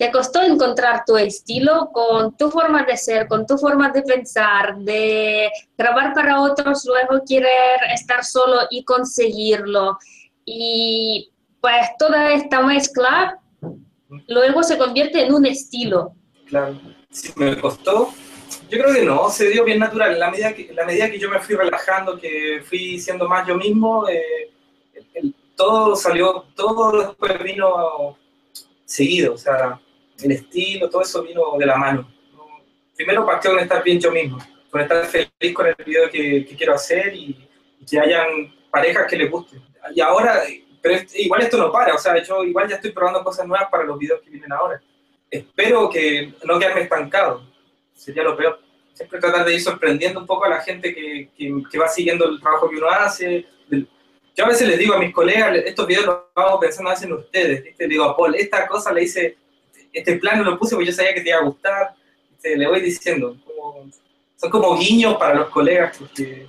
[0.00, 4.78] ¿Te costó encontrar tu estilo con tu forma de ser, con tu forma de pensar,
[4.78, 9.98] de grabar para otros, luego querer estar solo y conseguirlo?
[10.46, 13.38] Y pues toda esta mezcla
[14.26, 16.14] luego se convierte en un estilo.
[16.46, 18.08] Claro, sí, me costó.
[18.70, 20.18] Yo creo que no, se dio bien natural.
[20.18, 23.54] La medida que, la medida que yo me fui relajando, que fui siendo más yo
[23.54, 24.50] mismo, eh,
[25.54, 28.16] todo salió, todo después vino
[28.86, 29.34] seguido.
[29.34, 29.78] O sea,
[30.24, 32.10] el estilo, todo eso vino de la mano.
[32.96, 34.38] Primero partió con estar bien yo mismo,
[34.70, 37.48] con estar feliz con el video que, quiero hacer y,
[37.88, 39.56] que hayan parejas que les guste.
[39.94, 40.42] Y ahora,
[40.82, 43.84] pero igual esto no para, o sea, yo igual ya estoy probando cosas nuevas para
[43.84, 44.82] los videos que vienen ahora.
[45.30, 47.42] Espero que no quedarme estancado,
[47.94, 48.60] sería lo peor.
[48.92, 52.40] Siempre tratar de ir sorprendiendo un poco a la gente que, que, va siguiendo el
[52.40, 53.46] trabajo que uno hace.
[54.36, 57.64] Yo a veces les digo a mis colegas, estos videos los hago pensando en ustedes.
[57.64, 57.84] ¿viste?
[57.84, 59.38] Le digo a Paul, esta cosa le hice
[59.92, 61.94] este plano lo puse porque yo sabía que te iba a gustar,
[62.42, 63.36] le voy diciendo,
[64.36, 66.46] son como guiños para los colegas, porque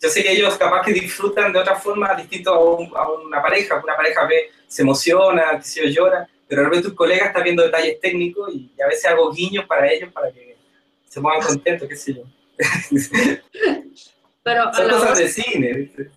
[0.00, 2.52] yo sé que ellos capaz que disfrutan de otra forma distinto
[2.94, 6.94] a, una pareja, una pareja ve, se emociona, que se llora, pero de repente tu
[6.94, 10.56] colega está viendo detalles técnicos y, a veces hago guiños para ellos para que
[11.08, 12.22] se pongan contentos, qué sé yo.
[14.42, 16.10] Pero son cosas de cine, ¿viste?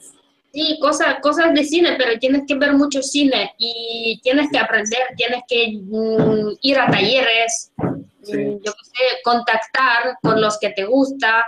[0.54, 5.02] Sí, cosas, cosas de cine, pero tienes que ver mucho cine y tienes que aprender,
[5.16, 11.46] tienes que mm, ir a talleres, mm, yo sé, contactar con los que te gusta,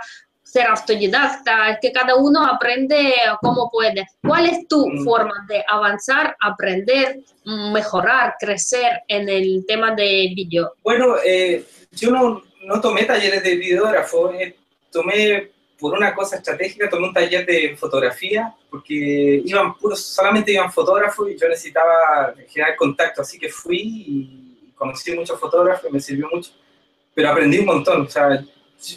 [0.50, 4.06] ser autodidacta, es que cada uno aprende como puede.
[4.20, 5.04] ¿Cuál es tu mm.
[5.04, 7.20] forma de avanzar, aprender,
[7.72, 10.72] mejorar, crecer en el tema de video?
[10.82, 14.56] Bueno, eh, yo no, no, tomé talleres de videógrafo, eh,
[14.90, 20.70] tomé por una cosa estratégica, tomé un taller de fotografía, porque iban puros, solamente iban
[20.70, 26.00] fotógrafos y yo necesitaba generar contacto, así que fui y conocí muchos fotógrafos y me
[26.00, 26.52] sirvió mucho,
[27.14, 28.44] pero aprendí un montón, o sea,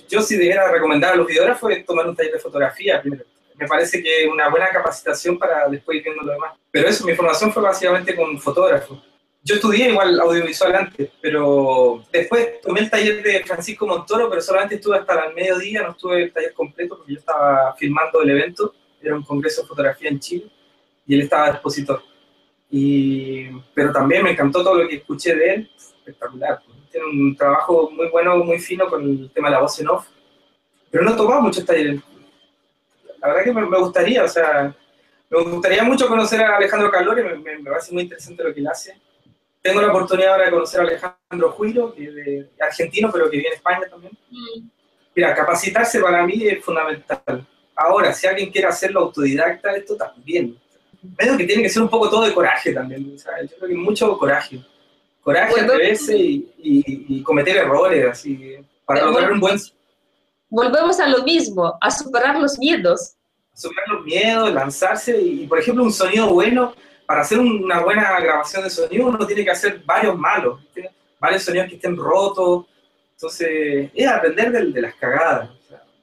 [0.07, 3.25] yo si debiera recomendar a los videógrafos es tomar un taller de fotografía primero.
[3.55, 6.53] Me parece que es una buena capacitación para después ir viendo lo demás.
[6.71, 9.12] Pero eso, mi formación fue básicamente con fotógrafos
[9.45, 14.75] yo estudié igual audiovisual antes, pero después tomé el taller de Francisco Montoro, pero solamente
[14.75, 18.73] estuve hasta el mediodía, no estuve el taller completo porque yo estaba filmando el evento,
[19.01, 20.45] era un congreso de fotografía en Chile,
[21.05, 22.01] y él estaba expositor.
[22.69, 26.61] Y, pero también me encantó todo lo que escuché de él, espectacular.
[26.89, 30.07] Tiene un trabajo muy bueno, muy fino con el tema de la voz en off,
[30.89, 31.99] pero no he tomado muchos talleres.
[33.19, 34.73] La verdad que me, gustaría, o sea,
[35.29, 38.61] me gustaría mucho conocer a Alejandro Calori, me, me, me parece muy interesante lo que
[38.61, 39.02] él hace
[39.63, 43.47] tengo la oportunidad ahora de conocer a Alejandro Juiro, que es argentino, pero que vive
[43.47, 44.11] en España también.
[44.29, 44.67] Mm.
[45.15, 47.47] Mira, capacitarse para mí es fundamental.
[47.73, 50.59] Ahora, si alguien quiere hacerlo autodidacta, esto también.
[51.01, 53.15] Veo que tiene que ser un poco todo de coraje también.
[53.15, 54.59] Yo creo que mucho coraje.
[55.21, 59.57] Coraje, atreverse y, y, cometer errores, así, para lograr un buen...
[60.49, 63.15] Volvemos a lo mismo, a superar los miedos.
[63.53, 68.63] Superar los miedos, lanzarse y, por ejemplo, un sonido bueno para hacer una buena grabación
[68.63, 70.61] de sonido uno tiene que hacer varios malos,
[71.19, 72.65] varios sonidos que estén rotos.
[73.15, 75.49] Entonces, es aprender de, las cagadas,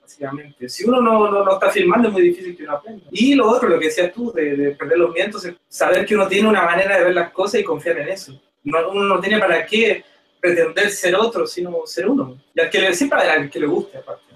[0.01, 0.69] básicamente.
[0.69, 3.05] Si uno no, no, está filmando es muy difícil que uno aprenda.
[3.11, 6.49] Y lo otro, lo que decías tú, de, perder los es saber que uno tiene
[6.49, 8.41] una manera de ver las cosas y confiar en eso.
[8.65, 10.05] uno no tiene para qué
[10.41, 12.39] pretender ser otro, sino ser uno.
[12.55, 14.30] Y al que le, siempre al que le guste, aparte.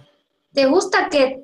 [0.55, 1.43] ¿Te gusta que,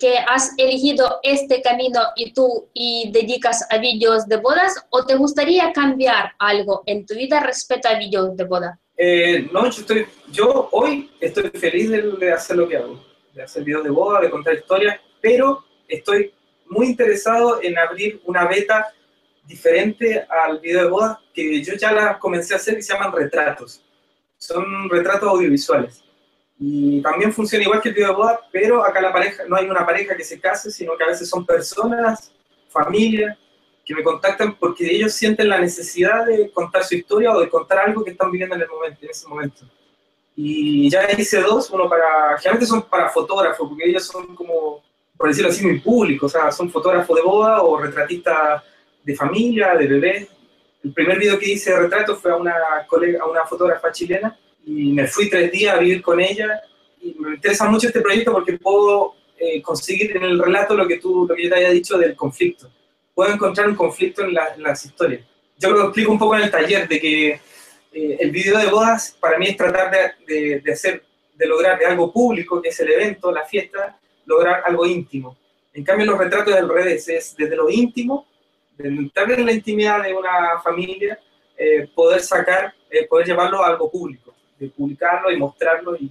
[0.00, 5.14] que has elegido este camino y tú y dedicas a vídeos de bodas o te
[5.14, 8.80] gustaría cambiar algo en tu vida respecto a vídeos de boda?
[8.96, 13.00] Eh, no, yo, estoy, yo hoy estoy feliz de, hacer lo que hago,
[13.32, 16.34] de hacer videos de boda, de contar historias, pero estoy
[16.66, 18.92] muy interesado en abrir una beta
[19.44, 23.12] diferente al video de boda que yo ya la comencé a hacer y se llaman
[23.12, 23.80] retratos.
[24.38, 26.02] Son retratos audiovisuales
[26.62, 29.64] y también funciona igual que el video de boda, pero acá la pareja, no hay
[29.64, 32.30] una pareja que se case, sino que a veces son personas,
[32.68, 33.38] familias,
[33.82, 37.78] que me contactan porque ellos sienten la necesidad de contar su historia o de contar
[37.78, 39.64] algo que están viviendo en, el momento, en ese momento.
[40.36, 44.82] Y ya hice dos, uno para, generalmente son para fotógrafos, porque ellos son como,
[45.16, 48.62] por decirlo así, mi público, o sea, son fotógrafos de boda o retratistas
[49.02, 50.28] de familia, de bebés.
[50.84, 52.54] El primer video que hice de retrato fue a una,
[52.86, 56.60] colega, a una fotógrafa chilena, y me fui tres días a vivir con ella
[57.00, 60.98] y me interesa mucho este proyecto porque puedo eh, conseguir en el relato lo que,
[60.98, 62.70] tú, lo que yo te había dicho del conflicto.
[63.14, 65.22] Puedo encontrar un conflicto en, las historias.
[65.58, 67.28] Yo lo explico un poco en el taller de que
[67.92, 69.90] eh, el video de bodas para mí es tratar
[70.26, 71.02] de, de, hacer,
[71.34, 75.36] de lograr de algo público, que es el evento, la fiesta, lograr algo íntimo.
[75.72, 78.26] En cambio, los retratos del revés es desde lo íntimo,
[78.76, 81.18] de entrar en la intimidad de una familia,
[81.56, 84.29] eh, poder sacar eh, poder llevarlo a algo público,
[84.68, 85.96] publicarlo y mostrarlo.
[85.96, 86.10] Y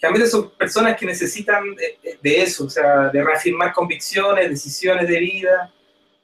[0.00, 5.72] realmente son personas que necesitan de, eso, o sea, de reafirmar convicciones, decisiones de vida,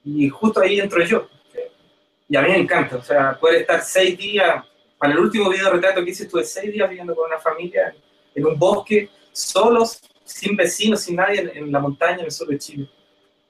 [0.05, 1.29] y justo ahí entro yo.
[2.29, 4.65] Y a mí me encanta, o sea, poder estar seis días,
[5.01, 7.95] para el último video retrato que hice estuve seis días viviendo con una familia
[8.35, 12.59] en un bosque, solos, sin vecinos, sin nadie, en, la montaña, en el sur de
[12.59, 12.89] Chile.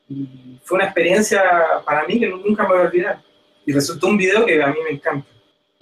[0.08, 1.42] Y fue una experiencia
[1.84, 3.22] para mí que nunca me voy a olvidar.
[3.66, 5.28] Y resultó un video que a mí me encanta.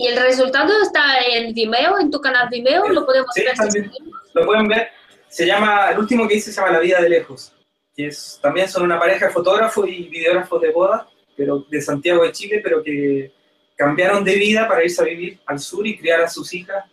[0.01, 2.87] ¿Y el resultado está en Vimeo, en tu canal Vimeo?
[2.89, 3.57] ¿Lo podemos sí, ver?
[3.57, 3.91] También,
[4.33, 4.91] lo pueden ver.
[5.29, 7.53] Se llama, el último que hice se llama La vida de lejos.
[7.97, 12.23] Que es, también son una pareja de fotógrafos y videógrafos de boda, pero de Santiago
[12.23, 13.33] de Chile, pero que
[13.77, 16.85] cambiaron de vida para irse a vivir al sur y criar a sus hijas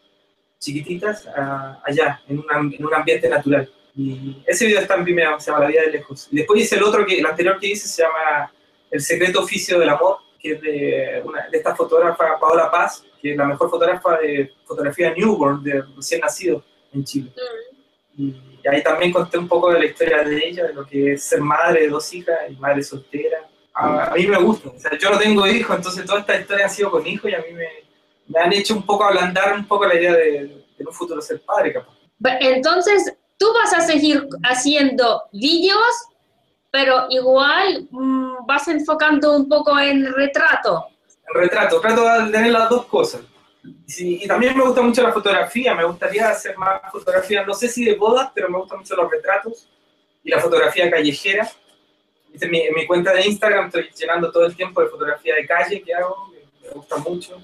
[0.58, 1.28] chiquititas
[1.84, 3.72] allá, en, en un ambiente natural.
[3.96, 6.28] Y ese video está en Vimeo, se llama La vida de lejos.
[6.32, 8.52] Y después hice el otro, que el anterior que hice se llama
[8.90, 13.32] El secreto oficio del amor, que es de, una, de esta fotógrafa Paola Paz, que
[13.32, 17.32] es la mejor fotógrafa de fotografía newborn, de recién nacido en Chile.
[18.14, 18.30] Mm.
[18.64, 21.24] Y ahí también conté un poco de la historia de ella, de lo que es
[21.24, 23.40] ser madre de dos hijas y madre soltera.
[23.74, 26.70] A, mí me gusta, o sea, yo no tengo hijos, entonces toda esta historia ha
[26.70, 27.68] sido con hijos y a mí me,
[28.28, 31.22] me han hecho un poco ablandar un poco la idea de, de en un futuro
[31.22, 31.94] ser padre, capaz.
[32.40, 36.08] Entonces, tú vas a seguir haciendo vídeos,
[36.76, 40.88] pero igual mmm, vas enfocando un poco en retrato.
[41.26, 43.22] En retrato, trato de tener las dos cosas.
[43.88, 47.70] Sí, y también me gusta mucho la fotografía, me gustaría hacer más fotografía, no sé
[47.70, 49.70] si de bodas, pero me gustan mucho los retratos
[50.22, 51.50] y la fotografía callejera.
[52.42, 55.48] En mi, en mi cuenta de Instagram estoy llenando todo el tiempo de fotografía de
[55.48, 56.30] calle que hago,
[56.62, 57.42] me gusta mucho.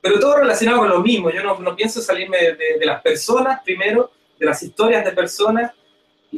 [0.00, 3.60] Pero todo relacionado con lo mismo, yo no, no pienso salirme de, de, las personas
[3.62, 5.72] primero, de las historias de personas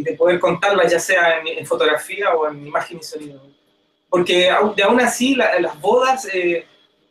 [0.00, 3.42] y de poder contarlas ya sea en, en fotografía o en imagen y sonido.
[4.08, 6.28] Porque de aún así la, las bodas...
[6.32, 6.66] Eh,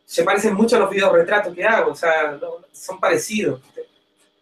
[0.05, 2.39] se parecen mucho a los videos retratos que hago, o sea,
[2.71, 3.59] son parecidos.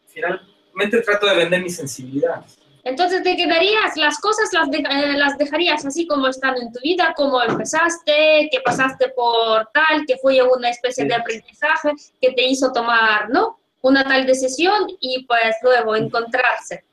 [0.07, 2.45] Finalmente trato de vender mi sensibilidad.
[2.83, 6.81] Entonces te quedarías, las cosas las, de, eh, las dejarías así como están en tu
[6.81, 11.07] vida, como empezaste, que pasaste por tal, que fue una especie sí.
[11.07, 11.91] de aprendizaje
[12.21, 13.57] que te hizo tomar, ¿no?
[13.81, 16.83] Una tal decisión y pues luego encontrarse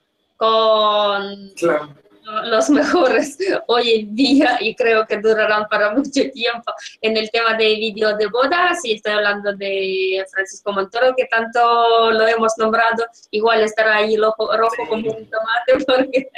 [0.41, 1.51] con...
[1.57, 2.01] Claro
[2.45, 3.37] los mejores
[3.67, 8.17] hoy en día y creo que durarán para mucho tiempo en el tema de vídeos
[8.19, 13.97] de bodas y estoy hablando de Francisco Montoro que tanto lo hemos nombrado igual estará
[13.97, 14.89] ahí el ojo rojo sí.
[14.89, 16.31] como un tomate porque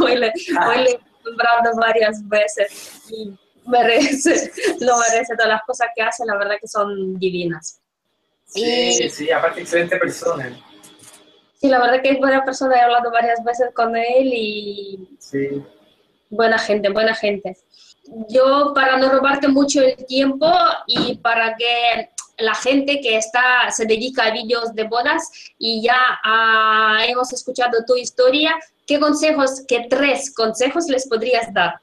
[0.00, 0.32] hoy le,
[0.66, 3.32] hoy le he nombrado varias veces y
[3.66, 4.50] merece,
[4.80, 7.80] lo merece todas las cosas que hace, la verdad que son divinas.
[8.44, 10.54] Sí, y, sí, aparte excelente persona.
[11.64, 15.64] Sí, la verdad que es buena persona, he hablado varias veces con él y sí.
[16.28, 17.56] buena gente, buena gente.
[18.28, 20.46] Yo, para no robarte mucho el tiempo
[20.86, 25.96] y para que la gente que está, se dedica a vídeos de bodas y ya
[26.22, 28.54] ah, hemos escuchado tu historia,
[28.86, 31.76] ¿qué consejos, qué tres consejos les podrías dar?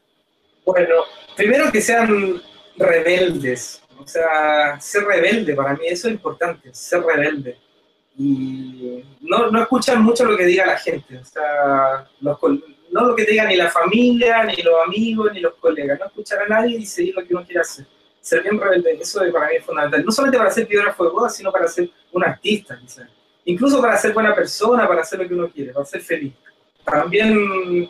[0.64, 1.06] Bueno,
[1.36, 2.40] primero que sean
[2.78, 7.58] rebeldes, o sea, ser rebelde para mí, eso es importante, ser rebelde
[8.24, 12.38] y no, no, escuchan mucho lo que diga la gente, o sea, los,
[12.92, 16.44] no lo que diga ni la familia, ni los amigos, ni los colegas, no escuchar
[16.44, 17.88] a nadie y seguir lo que uno quiere hacer.
[18.20, 21.30] Ser bien rebelde, eso para mí es fundamental, no solamente para ser biógrafo de boda,
[21.30, 23.08] sino para ser un artista, quizás.
[23.46, 26.34] incluso para ser buena persona, para hacer lo que uno quiere, para ser feliz.
[26.86, 27.90] También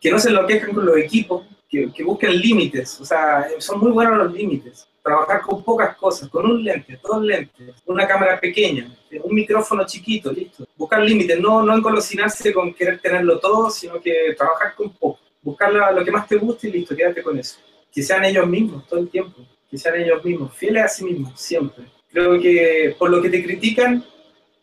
[0.00, 3.92] que no se enloquezcan con los equipos, que, que busquen límites, o sea, son muy
[3.92, 8.92] buenos los límites trabajar con pocas cosas, con un lente, dos lentes, una cámara pequeña,
[9.22, 10.66] un micrófono chiquito, listo.
[10.76, 15.20] Buscar límites, no, no encolocinarse con querer tenerlo todo, sino que trabajar con poco.
[15.42, 17.56] Buscar lo que más te guste y listo, quédate con eso.
[17.92, 21.40] Que sean ellos mismos todo el tiempo, que sean ellos mismos, fieles a sí mismos,
[21.40, 21.84] siempre.
[22.10, 24.04] Creo que por lo que te critican,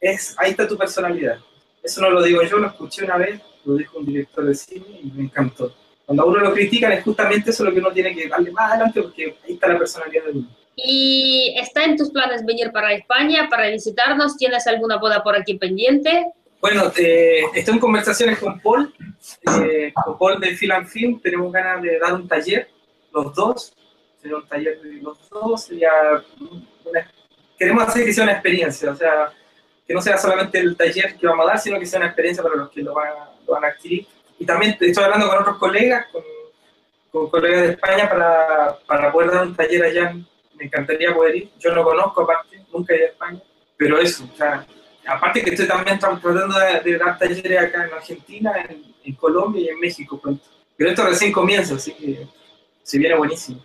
[0.01, 1.39] es ahí está tu personalidad.
[1.81, 4.99] Eso no lo digo yo, lo escuché una vez, lo dijo un director de cine
[5.01, 5.73] y me encantó
[6.05, 8.71] cuando a uno lo critican es justamente eso lo que uno tiene que darle más
[8.71, 10.47] adelante porque ahí está la personalidad de uno.
[10.75, 14.37] ¿Y está en tus planes venir para España para visitarnos?
[14.37, 16.27] ¿Tienes alguna boda por aquí pendiente?
[16.59, 18.93] Bueno, eh, estoy en conversaciones con Paul,
[19.61, 21.19] eh, con Paul de Film Film.
[21.21, 22.69] Tenemos ganas de dar un taller,
[23.13, 23.73] los dos.
[24.21, 25.65] Sería un taller de los dos.
[25.65, 25.91] Sería
[26.85, 27.11] una,
[27.57, 29.31] queremos hacer que sea una experiencia, o sea,
[29.85, 32.41] que no sea solamente el taller que vamos a dar, sino que sea una experiencia
[32.41, 33.09] para los que lo van,
[33.45, 34.07] lo van a adquirir
[34.43, 39.47] y también estoy hablando con otros colegas, con, colegas de España para, para, poder dar
[39.47, 40.13] un taller allá.
[40.55, 41.49] Me encantaría poder ir.
[41.59, 43.41] Yo no conozco, aparte, nunca he ido a España,
[43.77, 44.67] pero eso, o sea,
[45.07, 49.61] aparte que estoy también tratando de, de dar talleres acá en Argentina, en, en, Colombia
[49.61, 50.43] y en México pronto.
[50.75, 52.27] Pero esto recién comienza, así que
[52.81, 53.63] se viene buenísimo.